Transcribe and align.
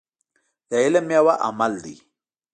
د 0.69 0.71
علم 0.83 1.05
ميوه 1.09 1.33
عمل 1.47 1.73
دی. 1.83 1.95